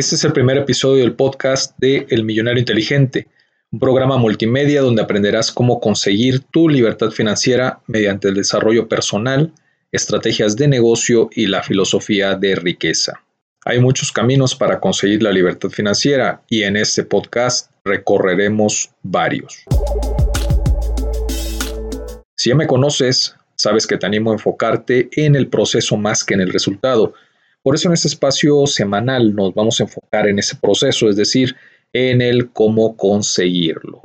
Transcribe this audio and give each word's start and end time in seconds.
Este 0.00 0.14
es 0.14 0.24
el 0.24 0.32
primer 0.32 0.56
episodio 0.56 1.02
del 1.02 1.12
podcast 1.12 1.76
de 1.76 2.06
El 2.08 2.24
Millonario 2.24 2.58
Inteligente, 2.58 3.28
un 3.70 3.80
programa 3.80 4.16
multimedia 4.16 4.80
donde 4.80 5.02
aprenderás 5.02 5.52
cómo 5.52 5.78
conseguir 5.78 6.40
tu 6.40 6.70
libertad 6.70 7.10
financiera 7.10 7.80
mediante 7.86 8.28
el 8.28 8.34
desarrollo 8.34 8.88
personal, 8.88 9.52
estrategias 9.92 10.56
de 10.56 10.68
negocio 10.68 11.28
y 11.34 11.48
la 11.48 11.62
filosofía 11.62 12.34
de 12.34 12.54
riqueza. 12.54 13.20
Hay 13.66 13.78
muchos 13.78 14.10
caminos 14.10 14.54
para 14.54 14.80
conseguir 14.80 15.22
la 15.22 15.32
libertad 15.32 15.68
financiera 15.68 16.40
y 16.48 16.62
en 16.62 16.78
este 16.78 17.04
podcast 17.04 17.70
recorreremos 17.84 18.88
varios. 19.02 19.64
Si 22.38 22.48
ya 22.48 22.56
me 22.56 22.66
conoces, 22.66 23.36
sabes 23.54 23.86
que 23.86 23.98
te 23.98 24.06
animo 24.06 24.30
a 24.30 24.34
enfocarte 24.36 25.10
en 25.12 25.36
el 25.36 25.48
proceso 25.48 25.98
más 25.98 26.24
que 26.24 26.32
en 26.32 26.40
el 26.40 26.54
resultado 26.54 27.12
por 27.62 27.74
eso 27.74 27.88
en 27.88 27.94
este 27.94 28.08
espacio 28.08 28.66
semanal 28.66 29.34
nos 29.34 29.54
vamos 29.54 29.80
a 29.80 29.84
enfocar 29.84 30.28
en 30.28 30.38
ese 30.38 30.56
proceso, 30.56 31.08
es 31.08 31.16
decir, 31.16 31.56
en 31.92 32.20
el 32.20 32.50
cómo 32.50 32.96
conseguirlo. 32.96 34.02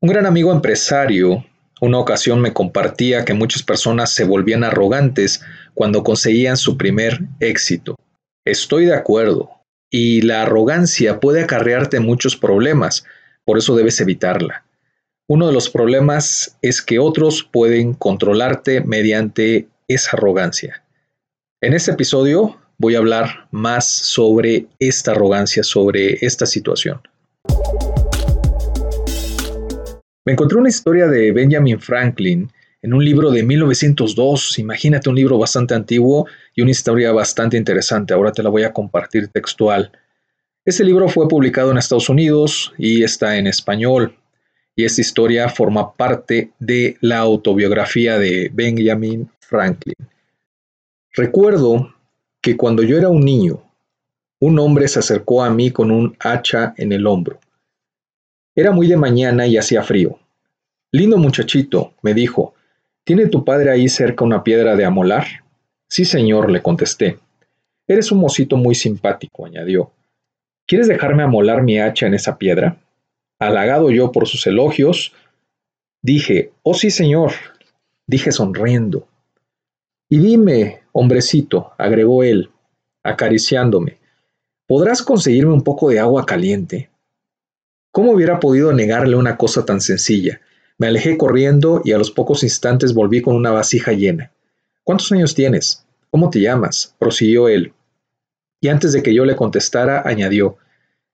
Un 0.00 0.10
gran 0.10 0.26
amigo 0.26 0.52
empresario 0.52 1.44
una 1.80 1.98
ocasión 1.98 2.40
me 2.40 2.52
compartía 2.52 3.24
que 3.24 3.34
muchas 3.34 3.62
personas 3.62 4.10
se 4.12 4.24
volvían 4.24 4.64
arrogantes 4.64 5.42
cuando 5.74 6.02
conseguían 6.02 6.56
su 6.56 6.76
primer 6.76 7.20
éxito. 7.38 7.96
Estoy 8.44 8.86
de 8.86 8.94
acuerdo, 8.94 9.50
y 9.90 10.22
la 10.22 10.42
arrogancia 10.42 11.20
puede 11.20 11.42
acarrearte 11.42 12.00
muchos 12.00 12.36
problemas, 12.36 13.04
por 13.44 13.58
eso 13.58 13.76
debes 13.76 14.00
evitarla. 14.00 14.64
Uno 15.28 15.46
de 15.46 15.52
los 15.52 15.68
problemas 15.70 16.56
es 16.62 16.82
que 16.82 16.98
otros 16.98 17.44
pueden 17.44 17.94
controlarte 17.94 18.80
mediante 18.80 19.68
esa 19.88 20.16
arrogancia. 20.16 20.84
En 21.60 21.72
este 21.72 21.90
episodio 21.90 22.60
voy 22.76 22.94
a 22.94 22.98
hablar 22.98 23.48
más 23.50 23.88
sobre 23.88 24.66
esta 24.78 25.10
arrogancia, 25.10 25.64
sobre 25.64 26.24
esta 26.24 26.46
situación. 26.46 27.00
Me 30.24 30.32
encontré 30.34 30.58
una 30.58 30.68
historia 30.68 31.08
de 31.08 31.32
Benjamin 31.32 31.80
Franklin 31.80 32.52
en 32.82 32.94
un 32.94 33.04
libro 33.04 33.30
de 33.30 33.42
1902. 33.42 34.58
Imagínate 34.58 35.08
un 35.08 35.16
libro 35.16 35.38
bastante 35.38 35.74
antiguo 35.74 36.26
y 36.54 36.60
una 36.60 36.70
historia 36.70 37.12
bastante 37.12 37.56
interesante. 37.56 38.12
Ahora 38.12 38.30
te 38.30 38.42
la 38.42 38.50
voy 38.50 38.62
a 38.62 38.72
compartir 38.72 39.28
textual. 39.28 39.90
Este 40.64 40.84
libro 40.84 41.08
fue 41.08 41.28
publicado 41.28 41.70
en 41.70 41.78
Estados 41.78 42.10
Unidos 42.10 42.74
y 42.76 43.02
está 43.02 43.36
en 43.38 43.46
español. 43.46 44.18
Y 44.76 44.84
esta 44.84 45.00
historia 45.00 45.48
forma 45.48 45.96
parte 45.96 46.52
de 46.58 46.98
la 47.00 47.18
autobiografía 47.18 48.18
de 48.18 48.50
Benjamin 48.52 49.28
Franklin. 49.48 49.96
Recuerdo 51.14 51.94
que 52.42 52.54
cuando 52.54 52.82
yo 52.82 52.98
era 52.98 53.08
un 53.08 53.24
niño, 53.24 53.62
un 54.40 54.58
hombre 54.58 54.86
se 54.88 54.98
acercó 54.98 55.42
a 55.42 55.48
mí 55.48 55.70
con 55.70 55.90
un 55.90 56.14
hacha 56.20 56.74
en 56.76 56.92
el 56.92 57.06
hombro. 57.06 57.40
Era 58.54 58.72
muy 58.72 58.86
de 58.88 58.98
mañana 58.98 59.46
y 59.46 59.56
hacía 59.56 59.82
frío. 59.82 60.18
Lindo 60.92 61.16
muchachito, 61.16 61.94
me 62.02 62.12
dijo, 62.12 62.54
¿tiene 63.04 63.26
tu 63.28 63.42
padre 63.42 63.70
ahí 63.70 63.88
cerca 63.88 64.22
una 64.22 64.44
piedra 64.44 64.76
de 64.76 64.84
amolar? 64.84 65.24
Sí, 65.88 66.04
señor, 66.04 66.50
le 66.50 66.60
contesté. 66.60 67.18
Eres 67.86 68.12
un 68.12 68.18
mocito 68.18 68.58
muy 68.58 68.74
simpático, 68.74 69.46
añadió. 69.46 69.90
¿Quieres 70.66 70.88
dejarme 70.88 71.22
amolar 71.22 71.62
mi 71.62 71.80
hacha 71.80 72.06
en 72.06 72.12
esa 72.12 72.36
piedra? 72.36 72.76
Halagado 73.38 73.90
yo 73.90 74.12
por 74.12 74.28
sus 74.28 74.46
elogios, 74.46 75.14
dije, 76.02 76.52
oh 76.62 76.74
sí, 76.74 76.90
señor, 76.90 77.32
dije 78.06 78.30
sonriendo. 78.30 79.07
Y 80.08 80.18
dime, 80.18 80.82
hombrecito, 80.92 81.72
agregó 81.76 82.22
él, 82.22 82.50
acariciándome, 83.02 83.98
¿podrás 84.66 85.02
conseguirme 85.02 85.52
un 85.52 85.62
poco 85.62 85.90
de 85.90 85.98
agua 85.98 86.24
caliente? 86.24 86.90
¿Cómo 87.92 88.12
hubiera 88.12 88.40
podido 88.40 88.72
negarle 88.72 89.16
una 89.16 89.36
cosa 89.36 89.64
tan 89.66 89.80
sencilla? 89.80 90.40
Me 90.78 90.86
alejé 90.86 91.18
corriendo 91.18 91.82
y 91.84 91.92
a 91.92 91.98
los 91.98 92.10
pocos 92.10 92.42
instantes 92.42 92.94
volví 92.94 93.20
con 93.20 93.34
una 93.34 93.50
vasija 93.50 93.92
llena. 93.92 94.32
¿Cuántos 94.82 95.12
años 95.12 95.34
tienes? 95.34 95.84
¿Cómo 96.10 96.30
te 96.30 96.40
llamas? 96.40 96.94
prosiguió 96.98 97.48
él. 97.48 97.74
Y 98.60 98.68
antes 98.68 98.92
de 98.92 99.02
que 99.02 99.12
yo 99.12 99.24
le 99.24 99.36
contestara, 99.36 100.02
añadió, 100.06 100.56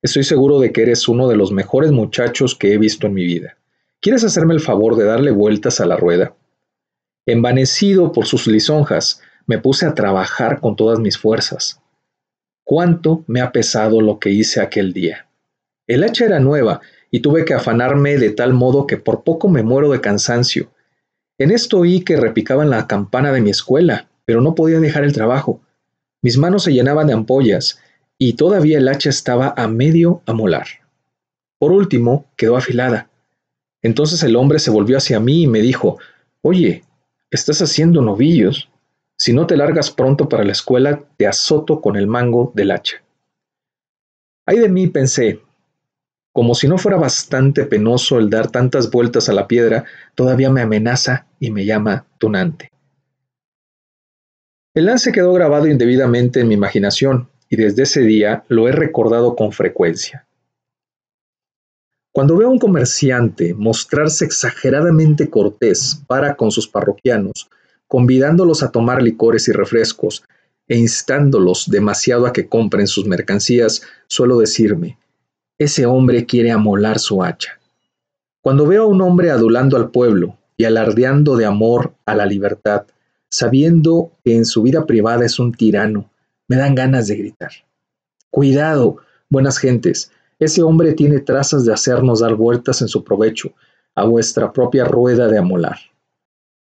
Estoy 0.02 0.22
seguro 0.22 0.60
de 0.60 0.70
que 0.70 0.82
eres 0.82 1.08
uno 1.08 1.28
de 1.28 1.36
los 1.36 1.50
mejores 1.50 1.90
muchachos 1.90 2.54
que 2.54 2.74
he 2.74 2.78
visto 2.78 3.06
en 3.06 3.14
mi 3.14 3.24
vida. 3.24 3.56
¿Quieres 4.02 4.22
hacerme 4.22 4.52
el 4.52 4.60
favor 4.60 4.96
de 4.96 5.04
darle 5.06 5.30
vueltas 5.30 5.80
a 5.80 5.86
la 5.86 5.96
rueda? 5.96 6.34
Envanecido 7.26 8.12
por 8.12 8.26
sus 8.26 8.46
lisonjas, 8.46 9.22
me 9.46 9.58
puse 9.58 9.86
a 9.86 9.94
trabajar 9.94 10.60
con 10.60 10.76
todas 10.76 10.98
mis 10.98 11.16
fuerzas. 11.16 11.80
¿Cuánto 12.64 13.24
me 13.26 13.40
ha 13.40 13.50
pesado 13.50 14.00
lo 14.00 14.18
que 14.18 14.30
hice 14.30 14.60
aquel 14.60 14.92
día? 14.92 15.26
El 15.86 16.04
hacha 16.04 16.26
era 16.26 16.40
nueva 16.40 16.80
y 17.10 17.20
tuve 17.20 17.44
que 17.44 17.54
afanarme 17.54 18.18
de 18.18 18.30
tal 18.30 18.52
modo 18.52 18.86
que 18.86 18.96
por 18.96 19.24
poco 19.24 19.48
me 19.48 19.62
muero 19.62 19.90
de 19.90 20.00
cansancio. 20.00 20.70
En 21.38 21.50
esto 21.50 21.78
oí 21.78 22.00
que 22.00 22.16
repicaban 22.16 22.70
la 22.70 22.86
campana 22.86 23.32
de 23.32 23.40
mi 23.40 23.50
escuela, 23.50 24.08
pero 24.24 24.40
no 24.40 24.54
podía 24.54 24.80
dejar 24.80 25.04
el 25.04 25.12
trabajo. 25.12 25.60
Mis 26.22 26.36
manos 26.36 26.64
se 26.64 26.72
llenaban 26.72 27.06
de 27.06 27.14
ampollas 27.14 27.80
y 28.18 28.34
todavía 28.34 28.78
el 28.78 28.88
hacha 28.88 29.10
estaba 29.10 29.54
a 29.56 29.66
medio 29.68 30.22
amolar. 30.26 30.66
Por 31.58 31.72
último, 31.72 32.26
quedó 32.36 32.56
afilada. 32.56 33.08
Entonces 33.82 34.22
el 34.22 34.36
hombre 34.36 34.58
se 34.58 34.70
volvió 34.70 34.98
hacia 34.98 35.20
mí 35.20 35.42
y 35.42 35.46
me 35.46 35.60
dijo, 35.60 35.98
Oye, 36.42 36.84
Estás 37.34 37.60
haciendo 37.62 38.00
novillos. 38.00 38.70
Si 39.18 39.32
no 39.32 39.44
te 39.44 39.56
largas 39.56 39.90
pronto 39.90 40.28
para 40.28 40.44
la 40.44 40.52
escuela, 40.52 41.02
te 41.16 41.26
azoto 41.26 41.80
con 41.80 41.96
el 41.96 42.06
mango 42.06 42.52
del 42.54 42.70
hacha. 42.70 43.02
Ay 44.46 44.60
de 44.60 44.68
mí, 44.68 44.86
pensé. 44.86 45.40
Como 46.32 46.54
si 46.54 46.68
no 46.68 46.78
fuera 46.78 46.96
bastante 46.96 47.64
penoso 47.64 48.20
el 48.20 48.30
dar 48.30 48.52
tantas 48.52 48.88
vueltas 48.88 49.28
a 49.28 49.32
la 49.32 49.48
piedra, 49.48 49.84
todavía 50.14 50.48
me 50.48 50.60
amenaza 50.60 51.26
y 51.40 51.50
me 51.50 51.64
llama 51.64 52.06
tunante. 52.18 52.70
El 54.72 54.84
lance 54.84 55.10
quedó 55.10 55.32
grabado 55.32 55.66
indebidamente 55.66 56.38
en 56.38 56.46
mi 56.46 56.54
imaginación 56.54 57.30
y 57.48 57.56
desde 57.56 57.82
ese 57.82 58.02
día 58.02 58.44
lo 58.46 58.68
he 58.68 58.72
recordado 58.72 59.34
con 59.34 59.50
frecuencia. 59.50 60.23
Cuando 62.14 62.36
veo 62.36 62.46
a 62.46 62.52
un 62.52 62.60
comerciante 62.60 63.54
mostrarse 63.54 64.24
exageradamente 64.24 65.28
cortés 65.28 66.00
para 66.06 66.36
con 66.36 66.52
sus 66.52 66.68
parroquianos, 66.68 67.50
convidándolos 67.88 68.62
a 68.62 68.70
tomar 68.70 69.02
licores 69.02 69.48
y 69.48 69.52
refrescos 69.52 70.22
e 70.68 70.78
instándolos 70.78 71.68
demasiado 71.68 72.26
a 72.26 72.32
que 72.32 72.48
compren 72.48 72.86
sus 72.86 73.04
mercancías, 73.08 73.82
suelo 74.06 74.38
decirme, 74.38 74.96
ese 75.58 75.86
hombre 75.86 76.24
quiere 76.24 76.52
amolar 76.52 77.00
su 77.00 77.20
hacha. 77.20 77.58
Cuando 78.42 78.64
veo 78.64 78.84
a 78.84 78.86
un 78.86 79.02
hombre 79.02 79.32
adulando 79.32 79.76
al 79.76 79.90
pueblo 79.90 80.38
y 80.56 80.66
alardeando 80.66 81.34
de 81.34 81.46
amor 81.46 81.96
a 82.06 82.14
la 82.14 82.26
libertad, 82.26 82.86
sabiendo 83.28 84.12
que 84.24 84.36
en 84.36 84.44
su 84.44 84.62
vida 84.62 84.86
privada 84.86 85.26
es 85.26 85.40
un 85.40 85.50
tirano, 85.50 86.12
me 86.46 86.54
dan 86.54 86.76
ganas 86.76 87.08
de 87.08 87.16
gritar. 87.16 87.50
Cuidado, 88.30 88.98
buenas 89.28 89.58
gentes, 89.58 90.12
ese 90.38 90.62
hombre 90.62 90.92
tiene 90.94 91.20
trazas 91.20 91.64
de 91.64 91.72
hacernos 91.72 92.20
dar 92.20 92.34
vueltas 92.34 92.82
en 92.82 92.88
su 92.88 93.04
provecho, 93.04 93.52
a 93.94 94.04
vuestra 94.04 94.52
propia 94.52 94.84
rueda 94.84 95.28
de 95.28 95.38
amolar. 95.38 95.78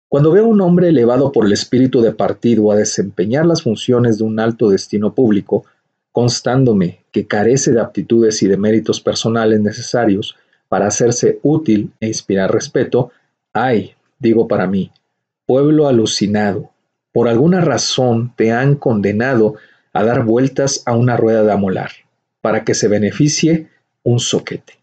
Cuando 0.07 0.31
veo 0.31 0.45
a 0.45 0.49
un 0.49 0.61
hombre 0.61 0.89
elevado 0.89 1.31
por 1.31 1.45
el 1.45 1.51
espíritu 1.51 2.01
de 2.01 2.13
partido 2.13 2.71
a 2.71 2.75
desempeñar 2.75 3.45
las 3.45 3.63
funciones 3.63 4.19
de 4.19 4.23
un 4.23 4.39
alto 4.39 4.69
destino 4.69 5.13
público, 5.13 5.65
constándome 6.11 7.03
que 7.11 7.27
carece 7.27 7.71
de 7.71 7.81
aptitudes 7.81 8.41
y 8.41 8.47
de 8.47 8.57
méritos 8.57 9.01
personales 9.01 9.59
necesarios 9.59 10.35
para 10.69 10.87
hacerse 10.87 11.39
útil 11.43 11.91
e 11.99 12.07
inspirar 12.07 12.53
respeto, 12.53 13.11
ay, 13.51 13.95
digo 14.19 14.47
para 14.47 14.67
mí, 14.67 14.91
pueblo 15.45 15.87
alucinado, 15.87 16.69
por 17.11 17.27
alguna 17.27 17.61
razón 17.61 18.33
te 18.35 18.51
han 18.51 18.75
condenado 18.75 19.55
a 19.91 20.03
dar 20.03 20.23
vueltas 20.23 20.83
a 20.85 20.95
una 20.95 21.17
rueda 21.17 21.43
de 21.43 21.51
amolar 21.51 21.91
para 22.47 22.63
que 22.63 22.73
se 22.73 22.87
beneficie 22.87 23.67
un 24.03 24.19
soquete. 24.19 24.79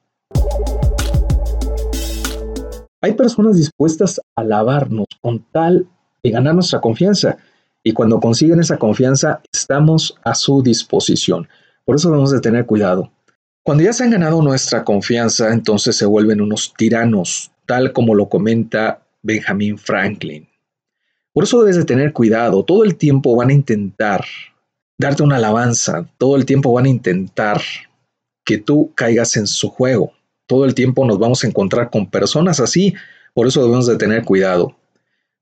Hay 3.00 3.14
personas 3.14 3.56
dispuestas 3.56 4.20
a 4.37 4.43
alabarnos 4.43 5.06
con 5.22 5.46
tal 5.50 5.88
de 6.22 6.31
ganar 6.31 6.55
nuestra 6.55 6.82
confianza 6.82 7.38
y 7.82 7.94
cuando 7.94 8.20
consiguen 8.20 8.61
esa 8.61 8.76
confianza 8.76 9.40
estamos 9.50 10.14
a 10.25 10.34
su 10.34 10.62
disposición. 10.62 11.49
Por 11.87 11.96
eso 11.96 12.11
debemos 12.11 12.32
de 12.32 12.40
tener 12.40 12.66
cuidado. 12.66 13.11
Cuando 13.62 13.82
ya 13.82 13.94
se 13.94 14.05
han 14.05 14.10
ganado 14.10 14.43
nuestra 14.43 14.84
confianza, 14.84 15.50
entonces 15.50 15.96
se 15.96 16.05
vuelven 16.05 16.43
unos 16.43 16.75
tiranos, 16.76 17.50
tal 17.64 17.94
como 17.94 18.14
lo 18.14 18.28
comenta 18.28 19.06
Benjamin 19.22 19.78
Franklin. 19.78 20.46
Por 21.32 21.44
eso 21.44 21.60
debes 21.60 21.76
de 21.76 21.87
tener 21.87 22.12
cuidado. 22.12 22.62
Todo 22.62 22.84
el 22.84 22.96
tiempo 22.96 23.34
van 23.34 23.49
a 23.49 23.55
intentar 23.55 24.22
darte 24.99 25.23
una 25.23 25.37
alabanza, 25.37 26.08
todo 26.19 26.37
el 26.37 26.44
tiempo 26.46 26.73
van 26.73 26.87
a 26.87 26.91
intentar 26.91 27.61
que 28.44 28.58
tú 28.58 28.93
caigas 28.94 29.37
en 29.37 29.46
su 29.46 29.69
juego. 29.69 30.12
Todo 30.46 30.64
el 30.64 30.75
tiempo 30.75 31.05
nos 31.06 31.19
vamos 31.19 31.43
a 31.43 31.46
encontrar 31.46 31.91
con 31.91 32.11
personas 32.11 32.61
así, 32.61 32.94
por 33.32 33.46
eso 33.46 33.62
debemos 33.62 33.87
de 33.87 33.96
tener 33.96 34.25
cuidado. 34.25 34.76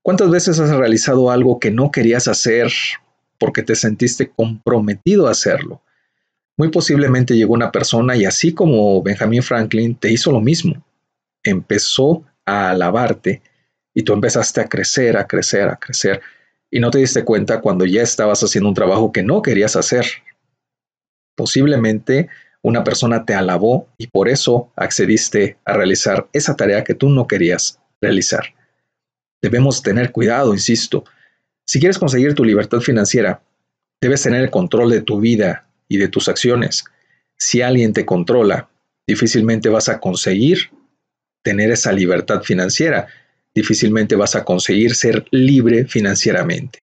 ¿Cuántas 0.01 0.29
veces 0.29 0.59
has 0.59 0.69
realizado 0.69 1.29
algo 1.29 1.59
que 1.59 1.71
no 1.71 1.91
querías 1.91 2.27
hacer 2.27 2.71
porque 3.43 3.61
te 3.61 3.75
sentiste 3.75 4.29
comprometido 4.29 5.27
a 5.27 5.31
hacerlo. 5.31 5.81
Muy 6.55 6.69
posiblemente 6.69 7.35
llegó 7.35 7.53
una 7.53 7.73
persona 7.73 8.15
y 8.15 8.23
así 8.23 8.53
como 8.53 9.03
Benjamin 9.03 9.43
Franklin 9.43 9.95
te 9.95 10.11
hizo 10.13 10.31
lo 10.31 10.39
mismo. 10.39 10.81
Empezó 11.43 12.23
a 12.45 12.69
alabarte 12.69 13.41
y 13.93 14.03
tú 14.03 14.13
empezaste 14.13 14.61
a 14.61 14.69
crecer, 14.69 15.17
a 15.17 15.27
crecer, 15.27 15.67
a 15.67 15.75
crecer 15.75 16.21
y 16.73 16.79
no 16.79 16.89
te 16.89 16.97
diste 16.97 17.23
cuenta 17.23 17.61
cuando 17.61 17.85
ya 17.85 18.01
estabas 18.01 18.41
haciendo 18.41 18.67
un 18.67 18.73
trabajo 18.73 19.11
que 19.11 19.21
no 19.21 19.43
querías 19.43 19.75
hacer. 19.75 20.07
Posiblemente 21.35 22.29
una 22.63 22.83
persona 22.83 23.25
te 23.25 23.35
alabó 23.35 23.87
y 23.99 24.07
por 24.07 24.27
eso 24.27 24.71
accediste 24.75 25.55
a 25.65 25.73
realizar 25.73 26.27
esa 26.33 26.55
tarea 26.55 26.83
que 26.83 26.95
tú 26.95 27.09
no 27.09 27.27
querías 27.27 27.79
realizar. 28.01 28.55
Debemos 29.39 29.83
tener 29.83 30.11
cuidado, 30.11 30.51
insisto. 30.51 31.03
Si 31.67 31.79
quieres 31.79 31.99
conseguir 31.99 32.33
tu 32.33 32.43
libertad 32.43 32.79
financiera, 32.79 33.43
debes 34.01 34.23
tener 34.23 34.41
el 34.41 34.49
control 34.49 34.89
de 34.89 35.03
tu 35.03 35.19
vida 35.19 35.67
y 35.87 35.97
de 35.97 36.07
tus 36.07 36.27
acciones. 36.27 36.85
Si 37.37 37.61
alguien 37.61 37.93
te 37.93 38.03
controla, 38.03 38.67
difícilmente 39.07 39.69
vas 39.69 39.89
a 39.89 39.99
conseguir 39.99 40.71
tener 41.43 41.69
esa 41.69 41.91
libertad 41.91 42.41
financiera, 42.41 43.09
difícilmente 43.55 44.15
vas 44.15 44.35
a 44.35 44.43
conseguir 44.43 44.95
ser 44.95 45.25
libre 45.31 45.85
financieramente. 45.85 46.79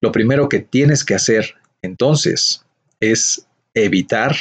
Lo 0.00 0.12
primero 0.12 0.48
que 0.48 0.60
tienes 0.60 1.04
que 1.04 1.14
hacer 1.14 1.54
entonces 1.82 2.64
es 3.00 3.46
evitar 3.74 4.36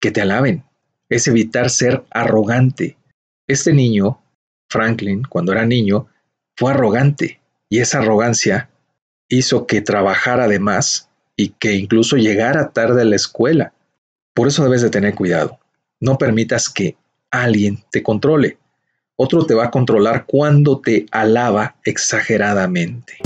que 0.00 0.10
te 0.10 0.20
alaben, 0.20 0.64
es 1.08 1.28
evitar 1.28 1.70
ser 1.70 2.04
arrogante. 2.10 2.96
Este 3.46 3.72
niño, 3.72 4.22
Franklin, 4.68 5.22
cuando 5.22 5.52
era 5.52 5.66
niño, 5.66 6.08
fue 6.56 6.72
arrogante 6.72 7.40
y 7.68 7.78
esa 7.78 7.98
arrogancia 7.98 8.70
hizo 9.28 9.66
que 9.66 9.80
trabajara 9.80 10.48
de 10.48 10.58
más 10.58 11.08
y 11.36 11.50
que 11.50 11.74
incluso 11.74 12.16
llegara 12.16 12.70
tarde 12.72 13.02
a 13.02 13.06
la 13.06 13.16
escuela. 13.16 13.72
Por 14.34 14.48
eso 14.48 14.64
debes 14.64 14.82
de 14.82 14.90
tener 14.90 15.14
cuidado. 15.14 15.58
No 16.00 16.18
permitas 16.18 16.68
que 16.68 16.96
alguien 17.30 17.82
te 17.90 18.02
controle. 18.02 18.58
Otro 19.22 19.44
te 19.44 19.52
va 19.52 19.66
a 19.66 19.70
controlar 19.70 20.24
cuando 20.24 20.80
te 20.80 21.04
alaba 21.10 21.76
exageradamente. 21.84 23.18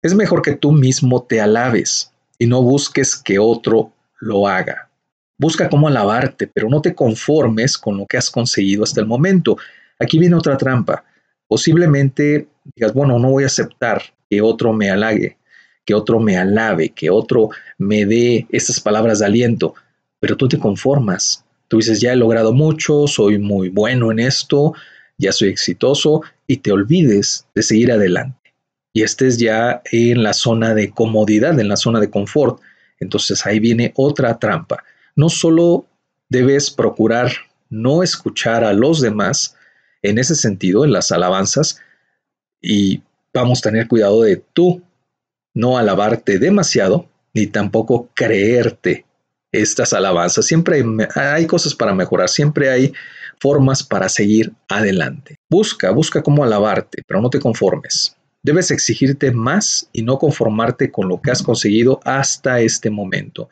Es 0.00 0.14
mejor 0.14 0.40
que 0.40 0.54
tú 0.54 0.70
mismo 0.70 1.24
te 1.24 1.40
alabes 1.40 2.12
y 2.38 2.46
no 2.46 2.62
busques 2.62 3.16
que 3.16 3.40
otro 3.40 3.90
lo 4.20 4.46
haga. 4.46 4.88
Busca 5.36 5.68
cómo 5.68 5.88
alabarte, 5.88 6.46
pero 6.46 6.68
no 6.68 6.80
te 6.80 6.94
conformes 6.94 7.76
con 7.76 7.96
lo 7.96 8.06
que 8.06 8.18
has 8.18 8.30
conseguido 8.30 8.84
hasta 8.84 9.00
el 9.00 9.08
momento. 9.08 9.56
Aquí 9.98 10.20
viene 10.20 10.36
otra 10.36 10.56
trampa. 10.56 11.02
Posiblemente 11.48 12.46
digas, 12.76 12.94
bueno, 12.94 13.18
no 13.18 13.30
voy 13.30 13.42
a 13.42 13.48
aceptar 13.48 14.00
que 14.30 14.40
otro 14.40 14.72
me 14.72 14.90
halague 14.90 15.38
que 15.84 15.92
otro 15.92 16.18
me 16.18 16.38
alabe, 16.38 16.90
que 16.90 17.10
otro 17.10 17.50
me 17.76 18.06
dé 18.06 18.46
estas 18.50 18.80
palabras 18.80 19.18
de 19.18 19.26
aliento, 19.26 19.74
pero 20.18 20.34
tú 20.34 20.48
te 20.48 20.58
conformas. 20.58 21.43
Tú 21.68 21.78
dices, 21.78 22.00
ya 22.00 22.12
he 22.12 22.16
logrado 22.16 22.52
mucho, 22.52 23.06
soy 23.06 23.38
muy 23.38 23.68
bueno 23.68 24.12
en 24.12 24.18
esto, 24.20 24.74
ya 25.18 25.32
soy 25.32 25.48
exitoso, 25.48 26.22
y 26.46 26.58
te 26.58 26.72
olvides 26.72 27.46
de 27.54 27.62
seguir 27.62 27.92
adelante. 27.92 28.54
Y 28.92 29.02
estés 29.02 29.38
ya 29.38 29.82
en 29.90 30.22
la 30.22 30.34
zona 30.34 30.74
de 30.74 30.90
comodidad, 30.90 31.58
en 31.58 31.68
la 31.68 31.76
zona 31.76 32.00
de 32.00 32.10
confort. 32.10 32.60
Entonces 33.00 33.44
ahí 33.46 33.58
viene 33.58 33.92
otra 33.96 34.38
trampa. 34.38 34.84
No 35.16 35.28
solo 35.28 35.86
debes 36.28 36.70
procurar 36.70 37.32
no 37.70 38.02
escuchar 38.02 38.62
a 38.64 38.72
los 38.72 39.00
demás 39.00 39.56
en 40.02 40.18
ese 40.18 40.34
sentido, 40.34 40.84
en 40.84 40.92
las 40.92 41.10
alabanzas, 41.12 41.80
y 42.60 43.02
vamos 43.32 43.58
a 43.58 43.70
tener 43.70 43.88
cuidado 43.88 44.22
de 44.22 44.36
tú 44.52 44.82
no 45.54 45.78
alabarte 45.78 46.38
demasiado, 46.38 47.08
ni 47.32 47.46
tampoco 47.46 48.10
creerte 48.14 49.04
estas 49.54 49.92
alabanzas. 49.92 50.46
Siempre 50.46 50.84
hay, 51.14 51.46
cosas 51.46 51.74
para 51.74 51.94
mejorar, 51.94 52.28
siempre 52.28 52.70
hay 52.70 52.92
formas 53.40 53.82
para 53.82 54.08
seguir 54.08 54.52
adelante. 54.68 55.36
Busca, 55.50 55.90
busca 55.90 56.22
cómo 56.22 56.44
alabarte, 56.44 57.02
pero 57.06 57.20
no 57.20 57.30
te 57.30 57.38
conformes. 57.38 58.16
Debes 58.42 58.70
exigirte 58.70 59.30
más 59.30 59.88
y 59.92 60.02
no 60.02 60.18
conformarte 60.18 60.90
con 60.90 61.08
lo 61.08 61.20
que 61.22 61.30
has 61.30 61.42
conseguido 61.42 62.00
hasta 62.04 62.60
este 62.60 62.90
momento. 62.90 63.48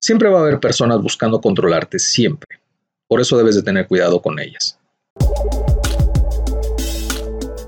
Siempre 0.00 0.28
va 0.28 0.38
a 0.38 0.42
haber 0.42 0.60
personas 0.60 1.00
buscando 1.00 1.40
controlarte, 1.40 1.98
siempre. 1.98 2.60
Por 3.08 3.20
eso 3.20 3.36
debes 3.36 3.56
de 3.56 3.62
tener 3.62 3.88
cuidado 3.88 4.20
con 4.20 4.38
ellas. 4.38 4.78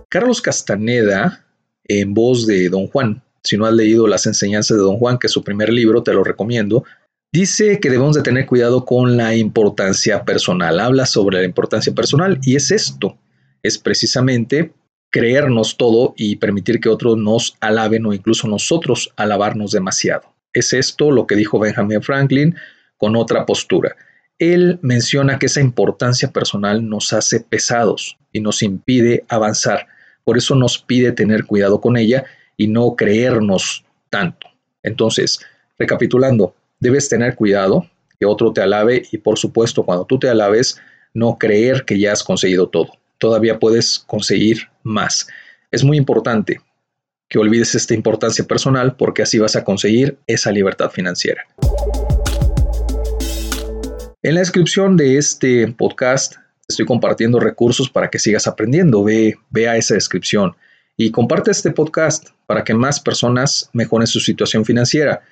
Carlos 0.08 0.40
Castaneda, 0.40 1.44
en 1.84 2.14
voz 2.14 2.46
de 2.46 2.68
Don 2.68 2.86
Juan, 2.86 3.22
si 3.42 3.56
no 3.56 3.66
has 3.66 3.74
leído 3.74 4.06
las 4.06 4.26
enseñanzas 4.26 4.76
de 4.76 4.82
Don 4.82 4.98
Juan, 4.98 5.18
que 5.18 5.26
es 5.26 5.32
su 5.32 5.44
primer 5.44 5.70
libro, 5.70 6.02
te 6.02 6.12
lo 6.12 6.24
recomiendo, 6.24 6.84
dice 7.32 7.80
que 7.80 7.90
debemos 7.90 8.16
de 8.16 8.22
tener 8.22 8.46
cuidado 8.46 8.84
con 8.84 9.16
la 9.16 9.34
importancia 9.34 10.24
personal. 10.24 10.80
Habla 10.80 11.06
sobre 11.06 11.38
la 11.38 11.44
importancia 11.44 11.94
personal 11.94 12.38
y 12.42 12.56
es 12.56 12.70
esto, 12.70 13.18
es 13.62 13.78
precisamente 13.78 14.72
creernos 15.10 15.76
todo 15.76 16.14
y 16.16 16.36
permitir 16.36 16.80
que 16.80 16.88
otros 16.88 17.16
nos 17.16 17.56
alaben 17.60 18.04
o 18.06 18.12
incluso 18.12 18.46
nosotros 18.48 19.12
alabarnos 19.16 19.72
demasiado. 19.72 20.34
Es 20.52 20.72
esto 20.72 21.10
lo 21.10 21.26
que 21.26 21.36
dijo 21.36 21.58
Benjamin 21.58 22.02
Franklin 22.02 22.56
con 22.96 23.16
otra 23.16 23.46
postura. 23.46 23.96
Él 24.38 24.78
menciona 24.82 25.38
que 25.38 25.46
esa 25.46 25.60
importancia 25.60 26.30
personal 26.30 26.88
nos 26.88 27.12
hace 27.12 27.40
pesados 27.40 28.18
y 28.32 28.40
nos 28.40 28.62
impide 28.62 29.24
avanzar 29.28 29.88
por 30.28 30.36
eso 30.36 30.54
nos 30.54 30.76
pide 30.76 31.12
tener 31.12 31.46
cuidado 31.46 31.80
con 31.80 31.96
ella 31.96 32.26
y 32.58 32.66
no 32.66 32.94
creernos 32.96 33.86
tanto. 34.10 34.48
Entonces, 34.82 35.40
recapitulando, 35.78 36.54
debes 36.80 37.08
tener 37.08 37.36
cuidado 37.36 37.88
que 38.20 38.26
otro 38.26 38.52
te 38.52 38.60
alabe 38.60 39.04
y 39.12 39.18
por 39.18 39.38
supuesto 39.38 39.84
cuando 39.84 40.04
tú 40.04 40.18
te 40.18 40.28
alabes, 40.28 40.78
no 41.14 41.38
creer 41.38 41.84
que 41.84 41.98
ya 41.98 42.12
has 42.12 42.22
conseguido 42.22 42.68
todo. 42.68 42.90
Todavía 43.16 43.58
puedes 43.58 44.00
conseguir 44.00 44.68
más. 44.82 45.28
Es 45.70 45.84
muy 45.84 45.96
importante 45.96 46.60
que 47.28 47.38
olvides 47.38 47.74
esta 47.74 47.94
importancia 47.94 48.44
personal 48.44 48.96
porque 48.96 49.22
así 49.22 49.38
vas 49.38 49.54
a 49.54 49.64
conseguir 49.64 50.18
esa 50.26 50.50
libertad 50.50 50.90
financiera. 50.90 51.46
En 54.22 54.34
la 54.34 54.40
descripción 54.40 54.96
de 54.96 55.16
este 55.16 55.68
podcast 55.68 56.36
estoy 56.66 56.86
compartiendo 56.86 57.38
recursos 57.38 57.88
para 57.88 58.10
que 58.10 58.18
sigas 58.18 58.46
aprendiendo. 58.48 59.04
Ve, 59.04 59.38
ve 59.50 59.68
a 59.68 59.76
esa 59.76 59.94
descripción 59.94 60.56
y 60.98 61.10
comparte 61.10 61.50
este 61.52 61.70
podcast 61.70 62.28
para 62.44 62.64
que 62.64 62.74
más 62.74 63.00
personas 63.00 63.70
mejoren 63.72 64.06
su 64.06 64.20
situación 64.20 64.66
financiera. 64.66 65.22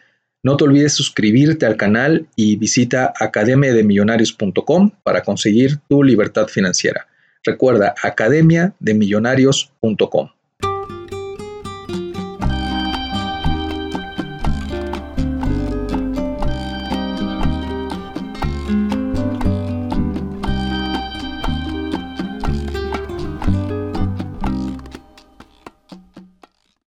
No 0.43 0.57
te 0.57 0.65
olvides 0.65 0.95
suscribirte 0.95 1.67
al 1.67 1.77
canal 1.77 2.27
y 2.37 2.57
visita 2.57 3.13
academiademillonarios.com 3.19 4.93
para 5.03 5.23
conseguir 5.23 5.81
tu 5.89 6.03
libertad 6.05 6.47
financiera. 6.47 7.09
Recuerda 7.43 7.95
academiademillonarios.com. 8.03 10.31